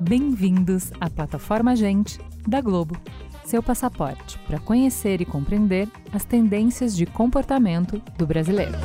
[0.00, 3.00] Bem-vindos à plataforma Gente da Globo,
[3.44, 8.78] seu passaporte para conhecer e compreender as tendências de comportamento do brasileiro.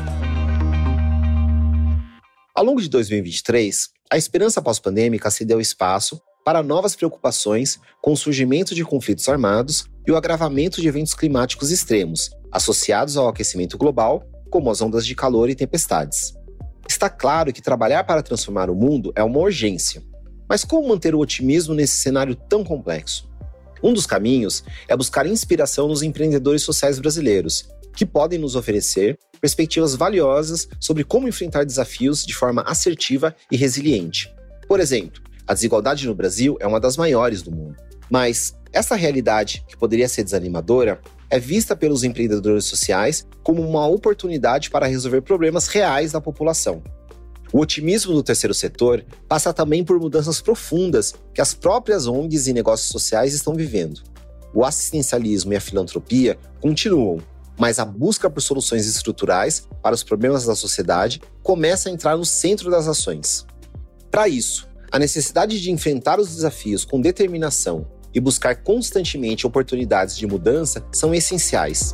[2.54, 8.76] Ao longo de 2023, a esperança pós-pandêmica cedeu espaço para novas preocupações com o surgimento
[8.76, 14.70] de conflitos armados e o agravamento de eventos climáticos extremos, associados ao aquecimento global, como
[14.70, 16.36] as ondas de calor e tempestades.
[16.88, 20.04] Está claro que trabalhar para transformar o mundo é uma urgência,
[20.48, 23.28] mas como manter o otimismo nesse cenário tão complexo?
[23.82, 29.96] Um dos caminhos é buscar inspiração nos empreendedores sociais brasileiros, que podem nos oferecer perspectivas
[29.96, 34.32] valiosas sobre como enfrentar desafios de forma assertiva e resiliente.
[34.68, 37.76] Por exemplo, a desigualdade no Brasil é uma das maiores do mundo.
[38.10, 41.00] Mas essa realidade, que poderia ser desanimadora,
[41.30, 46.84] é vista pelos empreendedores sociais como uma oportunidade para resolver problemas reais da população.
[47.54, 52.54] O otimismo do terceiro setor passa também por mudanças profundas que as próprias ONGs e
[52.54, 54.02] negócios sociais estão vivendo.
[54.54, 57.20] O assistencialismo e a filantropia continuam,
[57.58, 62.26] mas a busca por soluções estruturais para os problemas da sociedade começa a entrar no
[62.26, 63.46] centro das ações.
[64.12, 70.26] Para isso, a necessidade de enfrentar os desafios com determinação e buscar constantemente oportunidades de
[70.26, 71.94] mudança são essenciais.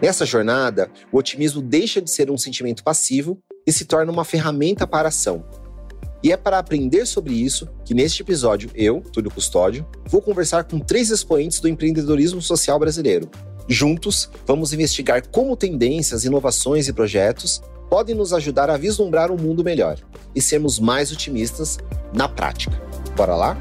[0.00, 4.86] Nessa jornada, o otimismo deixa de ser um sentimento passivo e se torna uma ferramenta
[4.86, 5.44] para a ação.
[6.22, 10.78] E é para aprender sobre isso que neste episódio eu, Túlio Custódio, vou conversar com
[10.78, 13.28] três expoentes do empreendedorismo social brasileiro.
[13.66, 17.60] Juntos, vamos investigar como tendências, inovações e projetos
[17.90, 19.98] podem nos ajudar a vislumbrar um mundo melhor
[20.32, 21.76] e sermos mais otimistas
[22.14, 22.80] na prática.
[23.16, 23.56] Bora lá?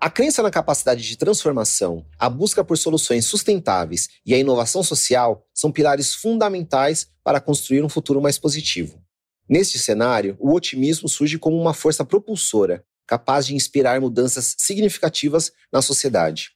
[0.00, 5.44] A crença na capacidade de transformação, a busca por soluções sustentáveis e a inovação social
[5.52, 9.02] são pilares fundamentais para construir um futuro mais positivo.
[9.48, 15.82] Neste cenário, o otimismo surge como uma força propulsora, capaz de inspirar mudanças significativas na
[15.82, 16.53] sociedade.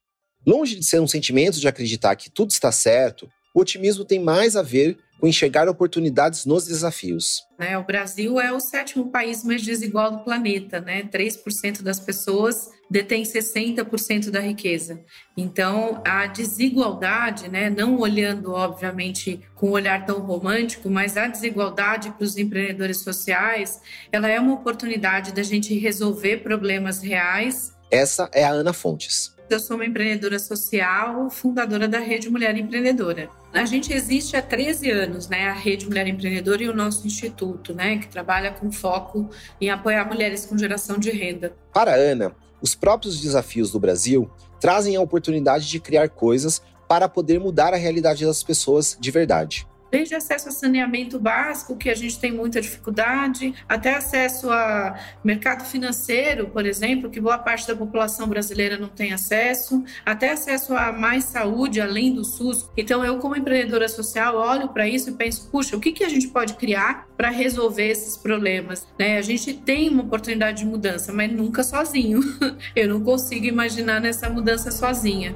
[0.49, 4.57] Longe de ser um sentimento de acreditar que tudo está certo, o otimismo tem mais
[4.57, 7.43] a ver com enxergar oportunidades nos desafios.
[7.59, 11.03] Né, o Brasil é o sétimo país mais desigual do planeta, né?
[11.03, 15.05] 3% das pessoas detém 60% da riqueza.
[15.37, 22.11] Então, a desigualdade, né, não olhando obviamente com um olhar tão romântico, mas a desigualdade
[22.13, 27.75] para os empreendedores sociais, ela é uma oportunidade da gente resolver problemas reais.
[27.91, 29.37] Essa é a Ana Fontes.
[29.51, 33.31] Eu sou uma empreendedora social, fundadora da Rede Mulher Empreendedora.
[33.51, 35.49] A gente existe há 13 anos, né?
[35.49, 37.97] A Rede Mulher Empreendedora e o nosso instituto, né?
[37.97, 41.55] Que trabalha com foco em apoiar mulheres com geração de renda.
[41.73, 47.09] Para a Ana, os próprios desafios do Brasil trazem a oportunidade de criar coisas para
[47.09, 51.95] poder mudar a realidade das pessoas de verdade desde acesso a saneamento básico, que a
[51.95, 57.75] gente tem muita dificuldade, até acesso a mercado financeiro, por exemplo, que boa parte da
[57.75, 62.69] população brasileira não tem acesso, até acesso a mais saúde além do SUS.
[62.77, 66.09] Então, eu, como empreendedora social, olho para isso e penso, puxa, o que, que a
[66.09, 68.87] gente pode criar para resolver esses problemas?
[68.99, 69.19] Né?
[69.19, 72.21] A gente tem uma oportunidade de mudança, mas nunca sozinho.
[72.75, 75.35] eu não consigo imaginar nessa mudança sozinha.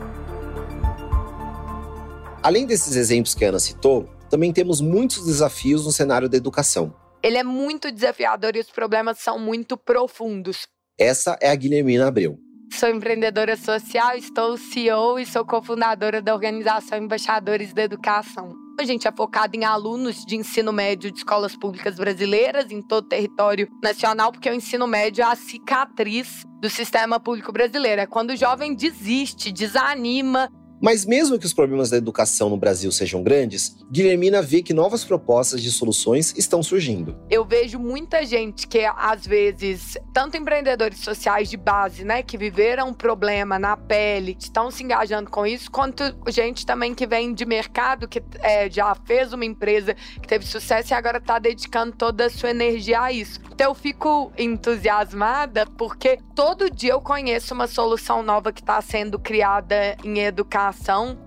[2.43, 6.95] Além desses exemplos que a Ana citou, também temos muitos desafios no cenário da educação.
[7.23, 10.67] Ele é muito desafiador e os problemas são muito profundos.
[10.99, 12.39] Essa é a Guilhermina Abreu.
[12.73, 18.55] Sou empreendedora social, estou CEO e sou cofundadora da organização Embaixadores da Educação.
[18.81, 23.05] A gente é focado em alunos de ensino médio de escolas públicas brasileiras em todo
[23.05, 28.01] o território nacional, porque o ensino médio é a cicatriz do sistema público brasileiro.
[28.01, 30.51] É quando o jovem desiste, desanima
[30.83, 35.05] mas mesmo que os problemas da educação no Brasil sejam grandes, Guilhermina vê que novas
[35.05, 37.17] propostas de soluções estão surgindo.
[37.31, 42.89] Eu vejo muita gente que, às vezes, tanto empreendedores sociais de base, né, que viveram
[42.89, 47.33] um problema na pele, que estão se engajando com isso, quanto gente também que vem
[47.33, 51.95] de mercado, que é, já fez uma empresa que teve sucesso e agora está dedicando
[51.95, 53.39] toda a sua energia a isso.
[53.53, 59.19] Então eu fico entusiasmada porque todo dia eu conheço uma solução nova que está sendo
[59.19, 60.72] criada em educação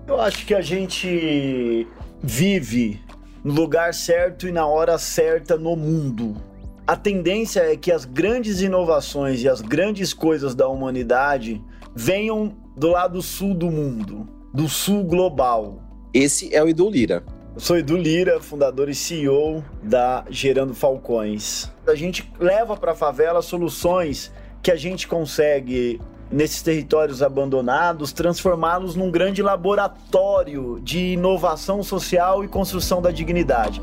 [0.06, 1.86] eu acho que a gente
[2.22, 3.00] vive
[3.44, 6.36] no lugar certo e na hora certa no mundo.
[6.86, 11.62] A tendência é que as grandes inovações e as grandes coisas da humanidade
[11.94, 15.80] venham do lado sul do mundo, do sul global.
[16.12, 17.24] Esse é o Edu Lira.
[17.54, 21.70] Eu sou Edu Lira, fundador e CEO da Gerando Falcões.
[21.86, 24.32] A gente leva para a favela soluções
[24.62, 26.00] que a gente consegue
[26.30, 33.80] nesses territórios abandonados, transformá-los num grande laboratório de inovação social e construção da dignidade.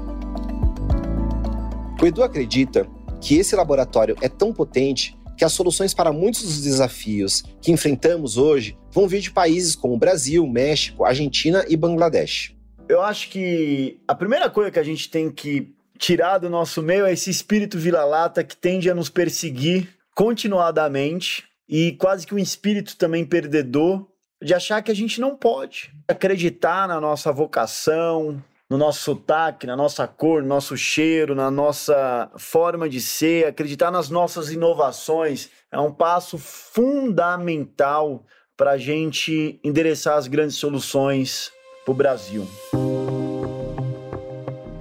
[2.02, 2.88] O Edu acredita
[3.22, 8.38] que esse laboratório é tão potente que as soluções para muitos dos desafios que enfrentamos
[8.38, 12.54] hoje vão vir de países como Brasil, México, Argentina e Bangladesh.
[12.88, 17.06] Eu acho que a primeira coisa que a gente tem que tirar do nosso meio
[17.06, 22.98] é esse espírito vira-lata que tende a nos perseguir continuadamente e quase que um espírito
[22.98, 24.08] também perdedor
[24.42, 29.76] de achar que a gente não pode acreditar na nossa vocação, no nosso sotaque, na
[29.76, 35.80] nossa cor, no nosso cheiro, na nossa forma de ser, acreditar nas nossas inovações é
[35.80, 38.26] um passo fundamental
[38.58, 41.52] para a gente endereçar as grandes soluções
[41.86, 42.48] para o Brasil.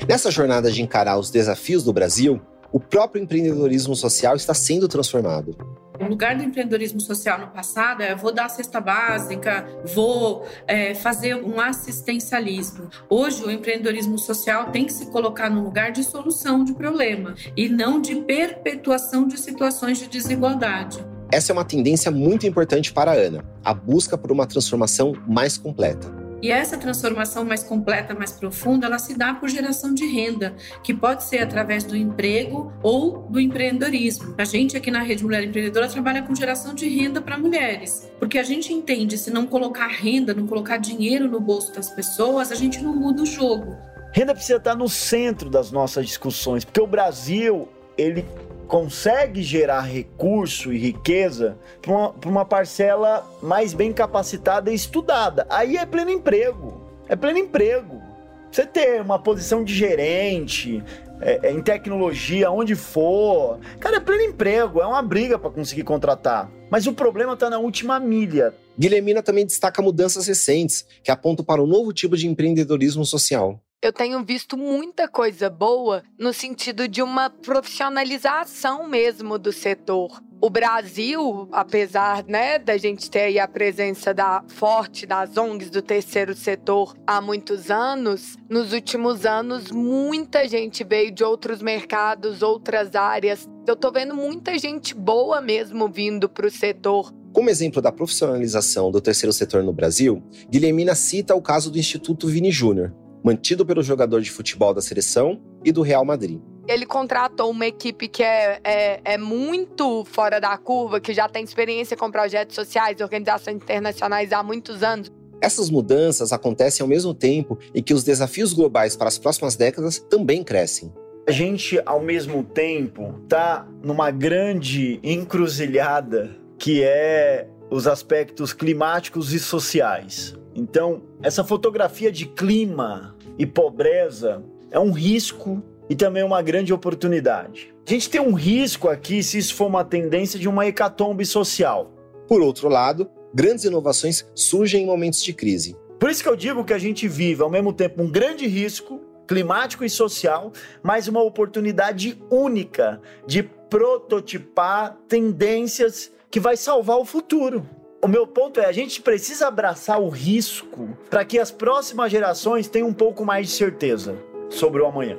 [0.08, 2.40] Nessa jornada de encarar os desafios do Brasil,
[2.73, 5.56] o próprio empreendedorismo social está sendo transformado.
[6.02, 9.64] O lugar do empreendedorismo social no passado é vou dar a cesta básica,
[9.94, 12.90] vou é, fazer um assistencialismo.
[13.08, 17.69] Hoje, o empreendedorismo social tem que se colocar no lugar de solução de problema e
[17.69, 20.99] não de perpetuação de situações de desigualdade.
[21.31, 25.56] Essa é uma tendência muito importante para a Ana, a busca por uma transformação mais
[25.56, 26.22] completa.
[26.43, 30.93] E essa transformação mais completa, mais profunda, ela se dá por geração de renda, que
[30.93, 34.35] pode ser através do emprego ou do empreendedorismo.
[34.37, 38.41] A gente aqui na Rede Mulher Empreendedora trabalha com geração de renda para mulheres, porque
[38.41, 42.56] a gente entende se não colocar renda, não colocar dinheiro no bolso das pessoas, a
[42.56, 43.77] gente não muda o jogo.
[44.12, 48.27] Renda precisa estar no centro das nossas discussões, porque o Brasil ele
[48.67, 55.47] consegue gerar recurso e riqueza para uma, uma, parcela mais bem capacitada e estudada.
[55.50, 56.81] Aí é pleno emprego.
[57.09, 58.03] É pleno emprego.
[58.50, 60.82] Você ter uma posição de gerente,
[61.20, 63.59] é, é, em tecnologia, onde for.
[63.81, 66.50] Cara, é pleno emprego, é uma briga para conseguir contratar.
[66.70, 68.55] Mas o problema está na última milha.
[68.79, 73.93] Guilhermina também destaca mudanças recentes que apontam para um novo tipo de empreendedorismo social eu
[73.93, 80.23] tenho visto muita coisa boa no sentido de uma profissionalização mesmo do setor.
[80.40, 86.34] O Brasil, apesar né, da gente ter a presença da forte das ONGs do terceiro
[86.34, 93.49] setor há muitos anos, nos últimos anos muita gente veio de outros mercados, outras áreas.
[93.67, 97.12] Eu tô vendo muita gente boa mesmo vindo para o setor.
[97.32, 102.28] Como exemplo da profissionalização do terceiro setor no Brasil, Guilhermina cita o caso do Instituto
[102.28, 102.93] Vini Júnior,
[103.23, 106.41] mantido pelo jogador de futebol da seleção e do Real Madrid.
[106.67, 111.43] Ele contratou uma equipe que é, é, é, muito fora da curva, que já tem
[111.43, 115.11] experiência com projetos sociais, organizações internacionais há muitos anos.
[115.41, 119.99] Essas mudanças acontecem ao mesmo tempo em que os desafios globais para as próximas décadas
[119.99, 120.93] também crescem.
[121.27, 129.41] A gente, ao mesmo tempo, está numa grande encruzilhada que é os aspectos climáticos e
[129.41, 130.37] sociais.
[130.55, 137.75] Então, essa fotografia de clima e pobreza é um risco e também uma grande oportunidade.
[137.87, 141.91] A gente tem um risco aqui se isso for uma tendência de uma hecatombe social.
[142.29, 145.75] Por outro lado, grandes inovações surgem em momentos de crise.
[145.99, 149.01] Por isso que eu digo que a gente vive ao mesmo tempo um grande risco
[149.27, 150.53] climático e social,
[150.83, 157.69] mas uma oportunidade única de prototipar tendências que vai salvar o futuro.
[158.02, 162.66] O meu ponto é, a gente precisa abraçar o risco para que as próximas gerações
[162.66, 164.18] tenham um pouco mais de certeza
[164.49, 165.18] sobre o amanhã.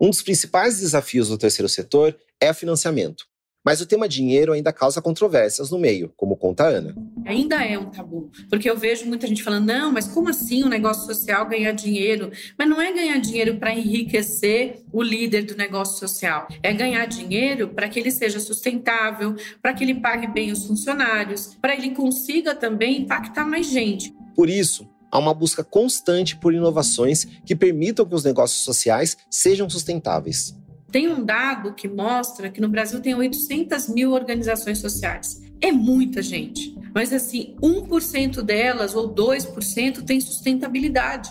[0.00, 3.29] Um dos principais desafios do terceiro setor é o financiamento.
[3.64, 6.94] Mas o tema dinheiro ainda causa controvérsias no meio, como conta a Ana.
[7.26, 10.66] Ainda é um tabu, porque eu vejo muita gente falando: não, mas como assim o
[10.66, 12.30] um negócio social ganhar dinheiro?
[12.58, 17.68] Mas não é ganhar dinheiro para enriquecer o líder do negócio social, é ganhar dinheiro
[17.68, 22.54] para que ele seja sustentável, para que ele pague bem os funcionários, para ele consiga
[22.54, 24.14] também impactar mais gente.
[24.34, 29.68] Por isso, há uma busca constante por inovações que permitam que os negócios sociais sejam
[29.68, 30.54] sustentáveis.
[30.90, 35.40] Tem um dado que mostra que no Brasil tem 800 mil organizações sociais.
[35.60, 36.76] É muita gente.
[36.94, 41.30] Mas, assim, 1% delas ou 2% tem sustentabilidade.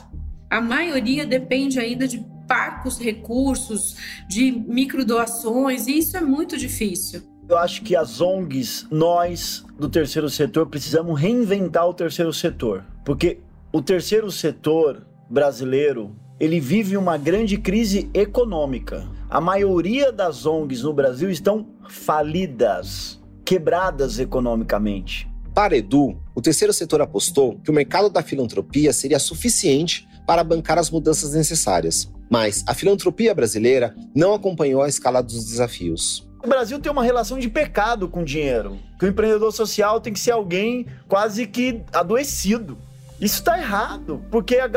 [0.49, 3.95] A maioria depende ainda de parcos recursos,
[4.27, 7.21] de microdoações, e isso é muito difícil.
[7.47, 12.85] Eu acho que as ONGs, nós do terceiro setor, precisamos reinventar o terceiro setor.
[13.03, 13.39] Porque
[13.71, 19.05] o terceiro setor brasileiro ele vive uma grande crise econômica.
[19.29, 25.29] A maioria das ONGs no Brasil estão falidas, quebradas economicamente.
[25.53, 30.77] Para Edu, o terceiro setor apostou que o mercado da filantropia seria suficiente para bancar
[30.77, 32.09] as mudanças necessárias.
[32.29, 36.29] Mas a filantropia brasileira não acompanhou a escala dos desafios.
[36.41, 38.77] O Brasil tem uma relação de pecado com dinheiro.
[38.97, 42.77] Que o empreendedor social tem que ser alguém quase que adoecido.
[43.19, 44.69] Isso está errado, porque a,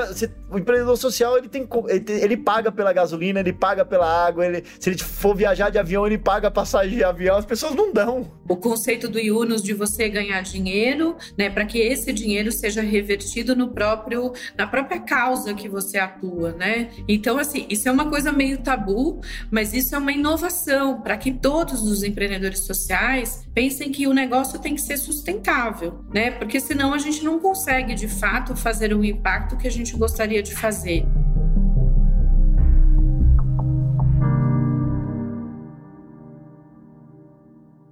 [0.52, 4.64] o empreendedor social ele tem ele, ele, paga pela gasolina, ele paga pela água, ele,
[4.78, 8.30] se ele for viajar de avião, ele paga passagem de avião, as pessoas não dão.
[8.48, 13.56] O conceito do Yunus de você ganhar dinheiro, né, para que esse dinheiro seja revertido
[13.56, 16.90] no próprio na própria causa que você atua, né?
[17.08, 21.32] Então assim, isso é uma coisa meio tabu, mas isso é uma inovação para que
[21.32, 26.30] todos os empreendedores sociais pensem que o negócio tem que ser sustentável, né?
[26.30, 29.96] Porque senão a gente não consegue de fato fato fazer o impacto que a gente
[29.96, 31.04] gostaria de fazer.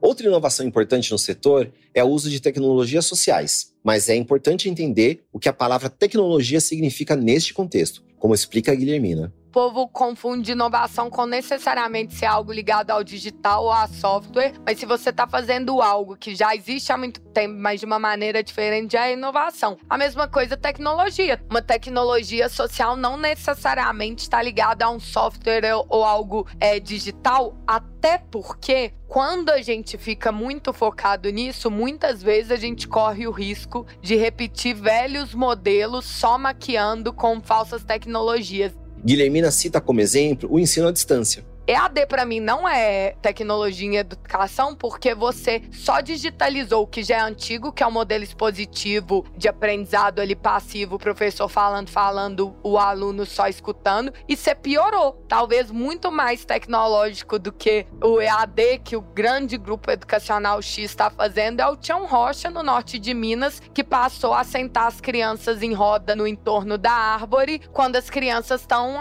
[0.00, 5.24] Outra inovação importante no setor é o uso de tecnologias sociais, mas é importante entender
[5.32, 9.32] o que a palavra tecnologia significa neste contexto, como explica a Guilhermina.
[9.50, 14.86] Povo confunde inovação com necessariamente ser algo ligado ao digital ou a software, mas se
[14.86, 18.92] você está fazendo algo que já existe há muito tempo, mas de uma maneira diferente,
[18.92, 19.76] já é inovação.
[19.88, 21.42] A mesma coisa tecnologia.
[21.50, 28.18] Uma tecnologia social não necessariamente está ligada a um software ou algo é, digital, até
[28.18, 33.84] porque quando a gente fica muito focado nisso, muitas vezes a gente corre o risco
[34.00, 38.72] de repetir velhos modelos só maquiando com falsas tecnologias.
[39.04, 41.44] Guilhermina cita como exemplo o ensino à distância.
[41.66, 47.16] EAD para mim não é tecnologia em educação porque você só digitalizou o que já
[47.16, 51.90] é antigo, que é o um modelo expositivo de aprendizado ali passivo, o professor falando,
[51.90, 55.24] falando, o aluno só escutando, e você piorou.
[55.28, 61.10] Talvez muito mais tecnológico do que o EAD que o grande grupo educacional X está
[61.10, 65.62] fazendo é o Tião Rocha no norte de Minas, que passou a sentar as crianças
[65.62, 68.98] em roda no entorno da árvore, quando as crianças estão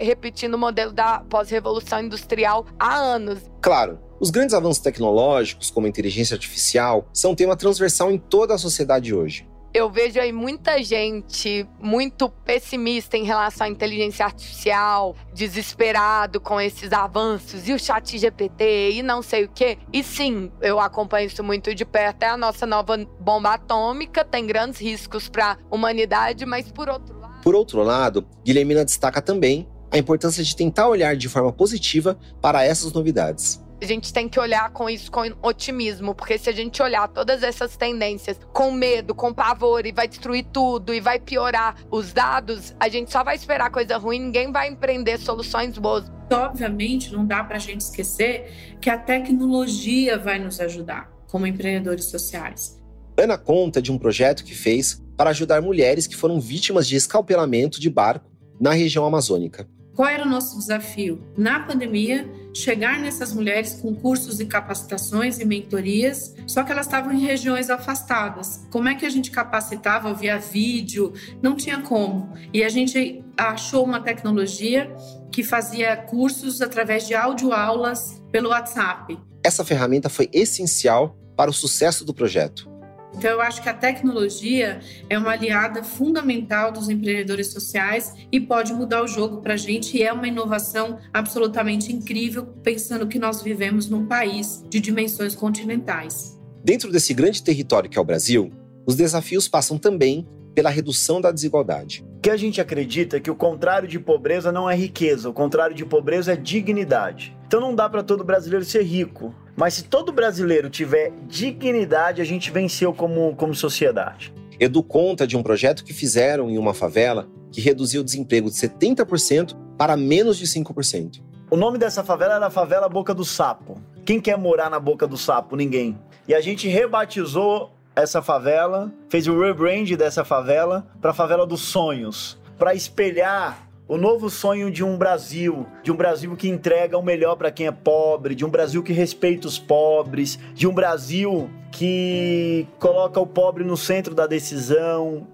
[0.00, 3.40] repetindo o modelo da pós-revolução Revolução Industrial há anos.
[3.60, 8.58] Claro, os grandes avanços tecnológicos, como a inteligência artificial, são tema transversal em toda a
[8.58, 9.48] sociedade hoje.
[9.72, 16.90] Eu vejo aí muita gente muito pessimista em relação à inteligência artificial, desesperado com esses
[16.90, 19.76] avanços e o chat GPT e não sei o quê.
[19.92, 22.22] E sim, eu acompanho isso muito de perto.
[22.22, 27.20] É a nossa nova bomba atômica, tem grandes riscos para a humanidade, mas por outro
[27.20, 27.42] lado.
[27.42, 32.64] Por outro lado, Guilhermina destaca também a importância de tentar olhar de forma positiva para
[32.64, 33.62] essas novidades.
[33.80, 37.44] A gente tem que olhar com isso com otimismo, porque se a gente olhar todas
[37.44, 42.74] essas tendências com medo, com pavor e vai destruir tudo e vai piorar os dados,
[42.80, 46.10] a gente só vai esperar coisa ruim, ninguém vai empreender soluções boas.
[46.32, 52.06] Obviamente, não dá para a gente esquecer que a tecnologia vai nos ajudar como empreendedores
[52.06, 52.82] sociais.
[53.16, 57.80] Ana conta de um projeto que fez para ajudar mulheres que foram vítimas de escalpelamento
[57.80, 58.28] de barco
[58.60, 59.68] na região amazônica.
[59.98, 61.20] Qual era o nosso desafio?
[61.36, 67.12] Na pandemia, chegar nessas mulheres com cursos e capacitações e mentorias, só que elas estavam
[67.12, 68.64] em regiões afastadas.
[68.70, 71.12] Como é que a gente capacitava via vídeo?
[71.42, 72.32] Não tinha como.
[72.54, 74.88] E a gente achou uma tecnologia
[75.32, 79.18] que fazia cursos através de audioaulas pelo WhatsApp.
[79.42, 82.70] Essa ferramenta foi essencial para o sucesso do projeto.
[83.14, 88.72] Então, eu acho que a tecnologia é uma aliada fundamental dos empreendedores sociais e pode
[88.72, 89.96] mudar o jogo para a gente.
[89.96, 96.38] E é uma inovação absolutamente incrível, pensando que nós vivemos num país de dimensões continentais.
[96.62, 98.52] Dentro desse grande território que é o Brasil,
[98.86, 102.04] os desafios passam também pela redução da desigualdade.
[102.16, 105.32] O que a gente acredita é que o contrário de pobreza não é riqueza, o
[105.32, 107.36] contrário de pobreza é dignidade.
[107.46, 112.24] Então não dá para todo brasileiro ser rico, mas se todo brasileiro tiver dignidade, a
[112.24, 114.32] gente venceu como, como sociedade.
[114.60, 118.54] Edu conta de um projeto que fizeram em uma favela que reduziu o desemprego de
[118.54, 121.20] 70% para menos de 5%.
[121.50, 123.80] O nome dessa favela era a favela Boca do Sapo.
[124.04, 125.56] Quem quer morar na Boca do Sapo?
[125.56, 125.98] Ninguém.
[126.28, 131.62] E a gente rebatizou essa favela, fez o rebrand dessa favela para a favela dos
[131.62, 137.02] sonhos, para espelhar o novo sonho de um Brasil, de um Brasil que entrega o
[137.02, 141.50] melhor para quem é pobre, de um Brasil que respeita os pobres, de um Brasil
[141.72, 145.26] que coloca o pobre no centro da decisão.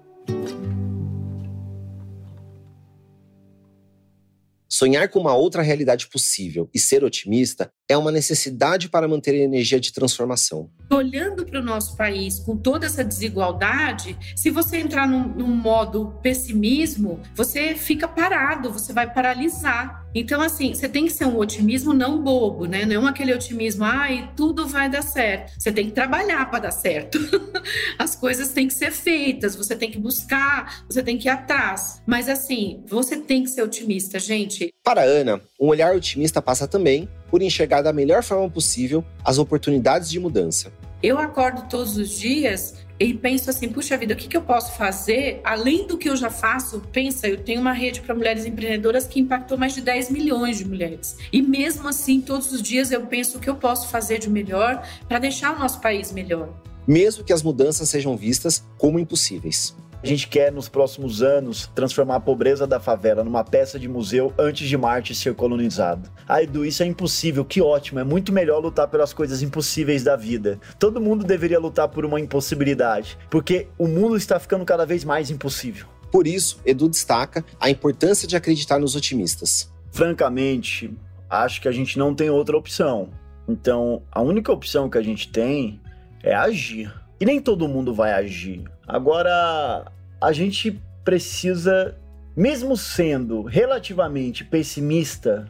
[4.69, 9.43] Sonhar com uma outra realidade possível e ser otimista é uma necessidade para manter a
[9.43, 10.69] energia de transformação.
[10.91, 16.17] Olhando para o nosso país com toda essa desigualdade, se você entrar num, num, modo
[16.21, 20.05] pessimismo, você fica parado, você vai paralisar.
[20.13, 22.85] Então, assim, você tem que ser um otimismo não bobo, né?
[22.85, 25.53] Não é aquele otimismo, ai, tudo vai dar certo.
[25.59, 27.19] Você tem que trabalhar para dar certo.
[27.99, 32.01] As coisas têm que ser feitas, você tem que buscar, você tem que ir atrás.
[32.05, 34.73] Mas, assim, você tem que ser otimista, gente.
[34.83, 40.09] Para Ana, um olhar otimista passa também por enxergar da melhor forma possível as oportunidades
[40.09, 40.71] de mudança.
[41.03, 44.71] Eu acordo todos os dias e penso assim, puxa vida, o que, que eu posso
[44.77, 46.81] fazer além do que eu já faço?
[46.91, 50.65] Pensa, eu tenho uma rede para mulheres empreendedoras que impactou mais de 10 milhões de
[50.65, 51.17] mulheres.
[51.31, 54.81] E mesmo assim, todos os dias eu penso o que eu posso fazer de melhor
[55.07, 56.49] para deixar o nosso país melhor.
[56.87, 59.75] Mesmo que as mudanças sejam vistas como impossíveis.
[60.05, 64.31] A gente quer, nos próximos anos, transformar a pobreza da favela numa peça de museu
[64.37, 66.11] antes de Marte ser colonizado.
[66.27, 67.43] Ah, Edu, isso é impossível.
[67.43, 67.99] Que ótimo.
[67.99, 70.59] É muito melhor lutar pelas coisas impossíveis da vida.
[70.77, 75.31] Todo mundo deveria lutar por uma impossibilidade, porque o mundo está ficando cada vez mais
[75.31, 75.87] impossível.
[76.11, 79.73] Por isso, Edu destaca a importância de acreditar nos otimistas.
[79.91, 80.95] Francamente,
[81.27, 83.09] acho que a gente não tem outra opção.
[83.49, 85.81] Então, a única opção que a gente tem
[86.21, 86.93] é agir.
[87.19, 88.63] E nem todo mundo vai agir.
[88.87, 89.91] Agora,
[90.25, 91.95] a gente precisa,
[92.35, 95.47] mesmo sendo relativamente pessimista,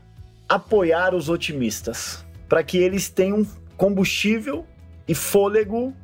[0.50, 4.66] apoiar os otimistas para que eles tenham combustível
[5.08, 5.96] e fôlego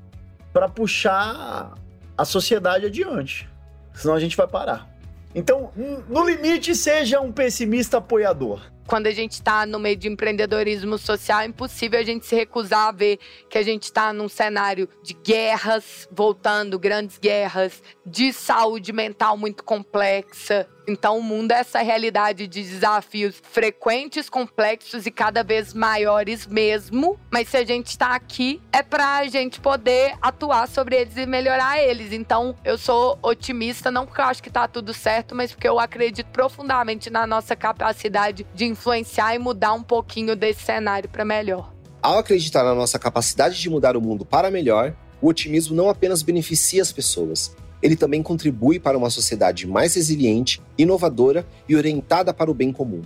[0.53, 1.73] para puxar
[2.17, 3.49] a sociedade adiante.
[3.93, 4.89] Senão a gente vai parar.
[5.35, 5.71] Então,
[6.07, 11.39] no limite, seja um pessimista apoiador quando a gente está no meio de empreendedorismo social,
[11.39, 13.19] é impossível a gente se recusar a ver
[13.49, 19.63] que a gente está num cenário de guerras voltando, grandes guerras, de saúde mental muito
[19.63, 20.67] complexa.
[20.91, 27.17] Então, o mundo é essa realidade de desafios frequentes, complexos e cada vez maiores mesmo.
[27.31, 31.25] Mas se a gente está aqui, é para a gente poder atuar sobre eles e
[31.25, 32.11] melhorar eles.
[32.11, 35.79] Então, eu sou otimista, não porque eu acho que está tudo certo, mas porque eu
[35.79, 41.73] acredito profundamente na nossa capacidade de influenciar e mudar um pouquinho desse cenário para melhor.
[42.01, 46.21] Ao acreditar na nossa capacidade de mudar o mundo para melhor, o otimismo não apenas
[46.21, 52.51] beneficia as pessoas, ele também contribui para uma sociedade mais resiliente, inovadora e orientada para
[52.51, 53.01] o bem comum.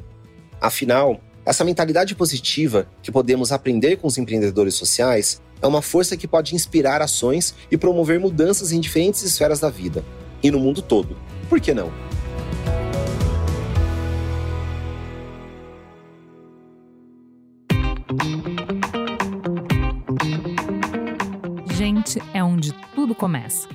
[0.60, 6.28] Afinal, essa mentalidade positiva que podemos aprender com os empreendedores sociais é uma força que
[6.28, 10.04] pode inspirar ações e promover mudanças em diferentes esferas da vida
[10.42, 11.16] e no mundo todo.
[11.50, 11.92] Por que não?
[21.76, 23.75] Gente é onde tudo começa.